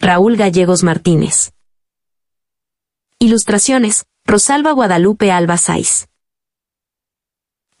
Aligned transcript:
Raúl 0.00 0.36
Gallegos 0.36 0.84
Martínez. 0.84 1.52
Ilustraciones, 3.18 4.06
Rosalba 4.24 4.70
Guadalupe 4.70 5.32
Alba 5.32 5.56
Saiz. 5.56 6.06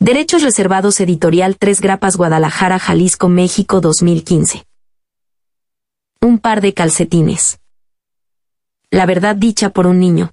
Derechos 0.00 0.42
reservados 0.42 0.98
editorial 0.98 1.56
Tres 1.58 1.80
Grapas 1.80 2.16
Guadalajara, 2.16 2.80
Jalisco, 2.80 3.28
México 3.28 3.80
2015. 3.80 4.66
Un 6.20 6.40
par 6.40 6.60
de 6.60 6.74
calcetines. 6.74 7.60
La 8.90 9.06
verdad 9.06 9.36
dicha 9.36 9.70
por 9.70 9.86
un 9.86 10.00
niño. 10.00 10.32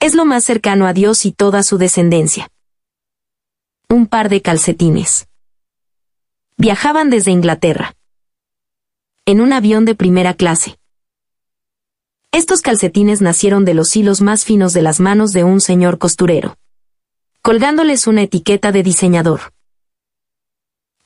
Es 0.00 0.16
lo 0.16 0.24
más 0.24 0.42
cercano 0.42 0.88
a 0.88 0.92
Dios 0.92 1.26
y 1.26 1.30
toda 1.30 1.62
su 1.62 1.78
descendencia. 1.78 2.48
Un 3.88 4.08
par 4.08 4.28
de 4.28 4.42
calcetines. 4.42 5.28
Viajaban 6.56 7.08
desde 7.08 7.30
Inglaterra. 7.30 7.94
En 9.30 9.40
un 9.40 9.52
avión 9.52 9.84
de 9.84 9.94
primera 9.94 10.34
clase. 10.34 10.76
Estos 12.32 12.62
calcetines 12.62 13.20
nacieron 13.20 13.64
de 13.64 13.74
los 13.74 13.94
hilos 13.94 14.22
más 14.22 14.44
finos 14.44 14.72
de 14.72 14.82
las 14.82 14.98
manos 14.98 15.30
de 15.30 15.44
un 15.44 15.60
señor 15.60 15.98
costurero 15.98 16.56
colgándoles 17.40 18.08
una 18.08 18.22
etiqueta 18.22 18.72
de 18.72 18.82
diseñador. 18.82 19.52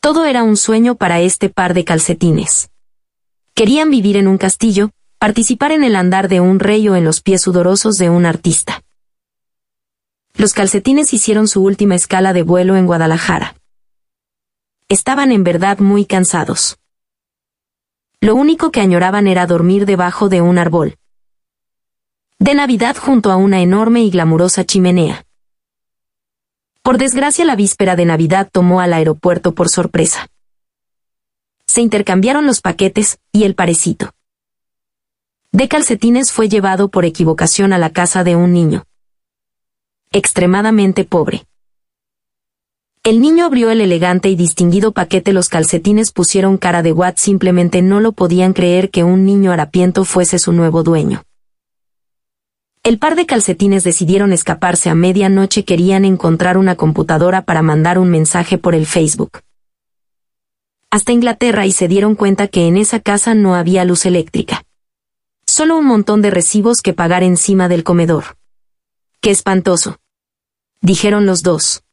Todo 0.01 0.25
era 0.25 0.43
un 0.43 0.57
sueño 0.57 0.95
para 0.95 1.21
este 1.21 1.51
par 1.51 1.75
de 1.75 1.85
calcetines. 1.85 2.71
Querían 3.53 3.91
vivir 3.91 4.17
en 4.17 4.27
un 4.27 4.39
castillo, 4.39 4.89
participar 5.19 5.73
en 5.73 5.85
el 5.85 5.95
andar 5.95 6.29
de 6.29 6.41
un 6.41 6.61
rey 6.61 6.89
o 6.89 6.97
en 6.97 7.05
los 7.05 7.21
pies 7.21 7.43
sudorosos 7.43 7.99
de 7.99 8.09
un 8.09 8.25
artista. 8.25 8.83
Los 10.33 10.55
calcetines 10.55 11.13
hicieron 11.13 11.47
su 11.47 11.63
última 11.63 11.95
escala 11.95 12.33
de 12.33 12.43
vuelo 12.43 12.75
en 12.75 12.87
Guadalajara. 12.87 13.55
Estaban 14.89 15.31
en 15.31 15.45
verdad 15.45 15.79
muy 15.79 16.07
cansados. 16.07 16.79
Lo 18.25 18.35
único 18.37 18.71
que 18.71 18.81
añoraban 18.81 19.27
era 19.27 19.47
dormir 19.47 19.85
debajo 19.85 20.31
de 20.31 20.41
un 20.41 20.57
árbol. 20.57 20.97
De 22.39 22.55
Navidad 22.55 22.97
junto 22.97 23.31
a 23.31 23.37
una 23.37 23.61
enorme 23.61 24.03
y 24.03 24.09
glamurosa 24.09 24.65
chimenea. 24.65 25.27
Por 26.81 26.97
desgracia 26.97 27.45
la 27.45 27.55
víspera 27.55 27.97
de 27.97 28.07
Navidad 28.07 28.49
tomó 28.51 28.81
al 28.81 28.95
aeropuerto 28.95 29.55
por 29.55 29.69
sorpresa. 29.69 30.27
Se 31.67 31.83
intercambiaron 31.83 32.47
los 32.47 32.63
paquetes 32.63 33.19
y 33.31 33.45
el 33.45 33.55
parecito. 33.55 34.15
De 35.53 35.69
calcetines 35.69 36.33
fue 36.33 36.49
llevado 36.49 36.89
por 36.89 37.05
equivocación 37.05 37.75
a 37.75 37.79
la 37.79 37.91
casa 37.91 38.25
de 38.25 38.37
un 38.37 38.55
niño. 38.55 38.87
Extremadamente 40.13 41.05
pobre. 41.05 41.45
El 43.05 43.21
niño 43.21 43.45
abrió 43.45 43.71
el 43.71 43.83
elegante 43.83 44.31
y 44.31 44.35
distinguido 44.35 44.93
paquete 44.93 45.35
los 45.35 45.51
calcetines 45.51 46.11
pusieron 46.11 46.57
cara 46.57 46.83
de 46.83 46.91
Watt 46.93 47.19
simplemente 47.19 47.83
no 47.83 48.01
lo 48.01 48.13
podían 48.13 48.55
creer 48.55 48.91
que 48.91 49.05
un 49.05 49.27
niño 49.27 49.53
harapiento 49.53 50.07
fuese 50.07 50.39
su 50.39 50.53
nuevo 50.53 50.83
dueño. 50.83 51.23
El 52.83 52.99
par 52.99 53.15
de 53.15 53.27
calcetines 53.27 53.85
decidieron 53.85 54.33
escaparse 54.33 54.89
a 54.89 54.95
medianoche 54.95 55.67
querían 55.67 56.07
encontrar 56.07 56.57
una 56.57 56.77
computadora 56.77 57.43
para 57.43 57.61
mandar 57.61 57.99
un 57.99 58.09
mensaje 58.09 58.57
por 58.57 58.75
el 58.75 58.87
Facebook. 58.87 59.41
Hasta 60.91 61.13
Inglaterra 61.13 61.67
y 61.67 61.73
se 61.73 61.89
dieron 61.89 62.15
cuenta 62.15 62.49
que 62.49 62.69
en 62.69 62.79
esa 62.79 63.01
casa 63.01 63.35
no 63.35 63.55
había 63.55 63.85
luz 63.85 64.07
eléctrica. 64.07 64.65
Solo 65.47 65.77
un 65.77 65.85
montón 65.85 66.23
de 66.23 66.31
recibos 66.31 66.81
que 66.81 66.95
pagar 66.95 67.23
encima 67.23 67.69
del 67.69 67.85
comedor. 67.85 68.39
¡Qué 69.21 69.31
espantoso! 69.31 69.99
Dijeron 70.81 71.27
los 71.27 71.43
dos. 71.43 71.84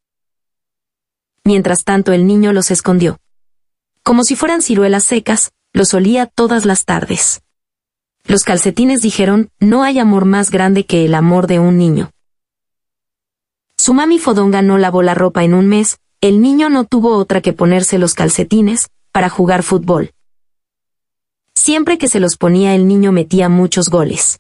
Mientras 1.52 1.84
tanto 1.84 2.14
el 2.14 2.28
niño 2.28 2.54
los 2.54 2.72
escondió. 2.72 3.20
Como 4.04 4.24
si 4.24 4.38
fueran 4.38 4.62
ciruelas 4.62 5.04
secas, 5.04 5.52
los 5.74 5.94
olía 5.94 6.26
todas 6.26 6.64
las 6.64 6.86
tardes. 6.86 7.42
Los 8.24 8.46
calcetines 8.46 9.02
dijeron, 9.02 9.50
no 9.60 9.84
hay 9.84 10.00
amor 10.00 10.24
más 10.24 10.50
grande 10.50 10.86
que 10.86 11.04
el 11.04 11.14
amor 11.14 11.48
de 11.48 11.60
un 11.60 11.78
niño. 11.78 12.10
Su 13.78 13.94
mami 13.94 14.18
Fodonga 14.18 14.62
no 14.62 14.78
lavó 14.78 15.02
la 15.02 15.14
ropa 15.14 15.44
en 15.44 15.54
un 15.54 15.68
mes, 15.68 15.98
el 16.22 16.40
niño 16.42 16.70
no 16.70 16.86
tuvo 16.86 17.18
otra 17.18 17.42
que 17.42 17.52
ponerse 17.52 17.98
los 17.98 18.14
calcetines, 18.14 18.88
para 19.12 19.28
jugar 19.28 19.62
fútbol. 19.62 20.14
Siempre 21.54 21.98
que 21.98 22.08
se 22.08 22.22
los 22.22 22.38
ponía 22.38 22.76
el 22.76 22.88
niño 22.88 23.12
metía 23.12 23.50
muchos 23.50 23.90
goles. 23.90 24.40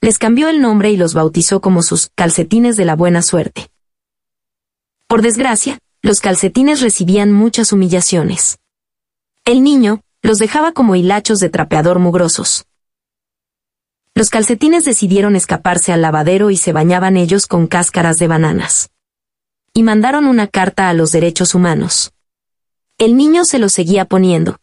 Les 0.00 0.18
cambió 0.18 0.48
el 0.48 0.60
nombre 0.60 0.90
y 0.90 0.96
los 0.96 1.14
bautizó 1.14 1.60
como 1.60 1.84
sus 1.84 2.10
calcetines 2.16 2.76
de 2.76 2.84
la 2.84 2.96
buena 2.96 3.22
suerte. 3.22 3.70
Por 5.06 5.22
desgracia, 5.22 5.78
los 6.06 6.20
calcetines 6.20 6.82
recibían 6.82 7.32
muchas 7.32 7.72
humillaciones. 7.72 8.60
El 9.44 9.64
niño, 9.64 10.02
los 10.22 10.38
dejaba 10.38 10.70
como 10.70 10.94
hilachos 10.94 11.40
de 11.40 11.48
trapeador 11.48 11.98
mugrosos. 11.98 12.64
Los 14.14 14.30
calcetines 14.30 14.84
decidieron 14.84 15.34
escaparse 15.34 15.92
al 15.92 16.02
lavadero 16.02 16.50
y 16.50 16.58
se 16.58 16.72
bañaban 16.72 17.16
ellos 17.16 17.48
con 17.48 17.66
cáscaras 17.66 18.18
de 18.18 18.28
bananas. 18.28 18.90
Y 19.74 19.82
mandaron 19.82 20.26
una 20.26 20.46
carta 20.46 20.88
a 20.88 20.94
los 20.94 21.10
derechos 21.10 21.56
humanos. 21.56 22.12
El 22.98 23.16
niño 23.16 23.44
se 23.44 23.58
los 23.58 23.72
seguía 23.72 24.04
poniendo. 24.04 24.58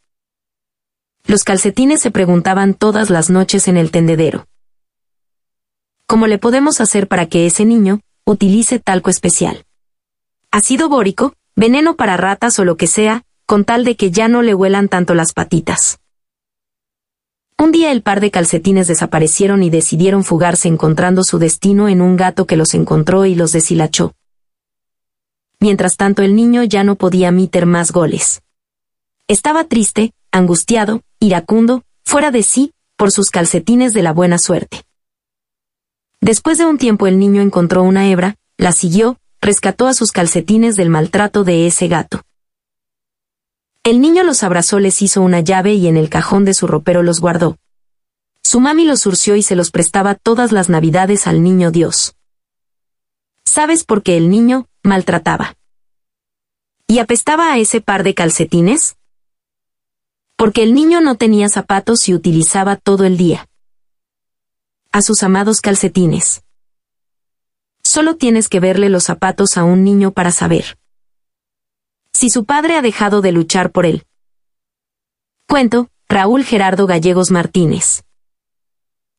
Los 1.25 1.43
calcetines 1.43 1.99
se 1.99 2.09
preguntaban 2.09 2.73
todas 2.73 3.09
las 3.09 3.29
noches 3.29 3.67
en 3.67 3.75
el 3.75 3.91
tendedero. 3.91 4.47
¿Cómo 6.07 6.25
le 6.27 6.37
podemos 6.37 6.79
hacer 6.79 7.09
para 7.09 7.25
que 7.25 7.45
ese 7.47 7.65
niño 7.65 7.99
utilice 8.23 8.79
talco 8.79 9.09
especial? 9.09 9.65
Ácido 10.55 10.87
bórico, 10.87 11.33
veneno 11.55 11.95
para 11.95 12.15
ratas 12.15 12.59
o 12.59 12.63
lo 12.63 12.77
que 12.77 12.85
sea, 12.85 13.23
con 13.47 13.65
tal 13.65 13.83
de 13.83 13.95
que 13.95 14.11
ya 14.11 14.27
no 14.27 14.43
le 14.43 14.53
huelan 14.53 14.87
tanto 14.87 15.15
las 15.15 15.33
patitas. 15.33 15.97
Un 17.57 17.71
día 17.71 17.91
el 17.91 18.03
par 18.03 18.21
de 18.21 18.29
calcetines 18.29 18.85
desaparecieron 18.85 19.63
y 19.63 19.71
decidieron 19.71 20.23
fugarse 20.23 20.67
encontrando 20.67 21.23
su 21.23 21.39
destino 21.39 21.89
en 21.89 22.01
un 22.01 22.17
gato 22.17 22.45
que 22.45 22.55
los 22.55 22.75
encontró 22.75 23.25
y 23.25 23.33
los 23.33 23.51
deshilachó. 23.51 24.13
Mientras 25.59 25.97
tanto 25.97 26.21
el 26.21 26.35
niño 26.35 26.61
ya 26.63 26.83
no 26.83 26.97
podía 26.97 27.31
meter 27.31 27.65
más 27.65 27.91
goles. 27.91 28.43
Estaba 29.27 29.63
triste, 29.63 30.13
angustiado, 30.31 31.01
iracundo, 31.19 31.81
fuera 32.05 32.29
de 32.29 32.43
sí, 32.43 32.73
por 32.95 33.09
sus 33.09 33.31
calcetines 33.31 33.95
de 33.95 34.03
la 34.03 34.13
buena 34.13 34.37
suerte. 34.37 34.83
Después 36.21 36.59
de 36.59 36.67
un 36.67 36.77
tiempo 36.77 37.07
el 37.07 37.17
niño 37.17 37.41
encontró 37.41 37.81
una 37.81 38.07
hebra, 38.07 38.35
la 38.57 38.71
siguió, 38.71 39.17
rescató 39.43 39.87
a 39.87 39.93
sus 39.93 40.11
calcetines 40.13 40.77
del 40.77 40.89
maltrato 40.89 41.43
de 41.43 41.67
ese 41.67 41.89
gato. 41.89 42.21
El 43.83 43.99
niño 43.99 44.23
los 44.23 44.41
abrazó, 44.41 44.79
les 44.79 45.01
hizo 45.01 45.21
una 45.21 45.41
llave 45.41 45.73
y 45.73 45.87
en 45.87 45.97
el 45.97 46.09
cajón 46.09 46.45
de 46.45 46.53
su 46.53 46.65
ropero 46.65 47.03
los 47.03 47.19
guardó. 47.19 47.57
Su 48.41 48.61
mami 48.61 48.85
los 48.85 49.01
surció 49.01 49.35
y 49.35 49.43
se 49.43 49.57
los 49.57 49.69
prestaba 49.69 50.15
todas 50.15 50.53
las 50.53 50.69
navidades 50.69 51.27
al 51.27 51.43
niño 51.43 51.71
Dios. 51.71 52.15
¿Sabes 53.43 53.83
por 53.83 54.01
qué 54.01 54.15
el 54.15 54.29
niño 54.29 54.69
maltrataba? 54.81 55.57
¿Y 56.87 56.99
apestaba 56.99 57.51
a 57.51 57.57
ese 57.57 57.81
par 57.81 58.03
de 58.03 58.13
calcetines? 58.13 58.95
Porque 60.37 60.63
el 60.63 60.73
niño 60.73 61.01
no 61.01 61.15
tenía 61.15 61.49
zapatos 61.49 62.07
y 62.07 62.13
utilizaba 62.13 62.77
todo 62.77 63.03
el 63.03 63.17
día. 63.17 63.49
A 64.93 65.01
sus 65.01 65.21
amados 65.21 65.59
calcetines. 65.59 66.43
Solo 67.83 68.15
tienes 68.15 68.49
que 68.49 68.59
verle 68.59 68.89
los 68.89 69.03
zapatos 69.03 69.57
a 69.57 69.63
un 69.63 69.83
niño 69.83 70.11
para 70.11 70.31
saber 70.31 70.77
si 72.13 72.29
su 72.29 72.45
padre 72.45 72.77
ha 72.77 72.81
dejado 72.81 73.21
de 73.21 73.31
luchar 73.31 73.71
por 73.71 73.85
él. 73.85 74.05
Cuento, 75.47 75.89
Raúl 76.07 76.45
Gerardo 76.45 76.87
Gallegos 76.87 77.31
Martínez. 77.31 78.03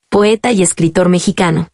Poeta 0.09 0.53
y 0.53 0.63
escritor 0.63 1.09
mexicano. 1.09 1.69